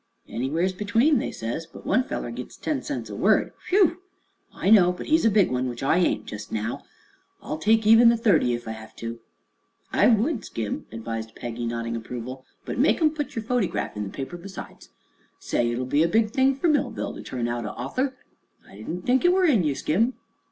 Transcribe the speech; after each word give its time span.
"Anywheres 0.27 0.73
between, 0.73 1.19
they 1.19 1.31
says. 1.31 1.67
But 1.67 1.85
one 1.85 2.03
feller 2.03 2.31
gits 2.31 2.57
ten 2.57 2.81
cents 2.81 3.11
a 3.11 3.15
word. 3.15 3.53
Whew!" 3.69 3.99
"I 4.51 4.71
know; 4.71 4.91
but 4.91 5.05
he's 5.05 5.25
a 5.25 5.29
big 5.29 5.51
one, 5.51 5.69
which 5.69 5.83
I 5.83 5.99
ain't 5.99 6.25
just 6.25 6.51
now. 6.51 6.85
I'll 7.39 7.59
take 7.59 7.85
even 7.85 8.09
the 8.09 8.17
thirty, 8.17 8.55
if 8.55 8.67
I 8.67 8.71
hev 8.71 8.95
to." 8.95 9.19
"I 9.93 10.07
would, 10.07 10.43
Skim," 10.43 10.87
advised 10.91 11.35
Peggy, 11.35 11.67
nodding 11.67 11.95
approval. 11.95 12.47
"But 12.65 12.79
make 12.79 12.99
'em 12.99 13.11
put 13.11 13.35
yer 13.35 13.43
photygraf 13.43 13.95
in 13.95 14.03
the 14.03 14.09
paper, 14.09 14.37
besides. 14.37 14.89
Say, 15.37 15.69
it'll 15.69 15.85
be 15.85 16.01
a 16.01 16.07
big 16.07 16.31
thing 16.31 16.55
fer 16.55 16.67
Millville 16.67 17.13
to 17.13 17.21
turn 17.21 17.47
out 17.47 17.65
a 17.65 17.71
author. 17.73 18.15
I 18.67 18.77
didn't 18.77 19.03
think 19.03 19.23
it 19.23 19.31
were 19.31 19.45
in 19.45 19.63
you, 19.63 19.75
Skim." 19.75 20.15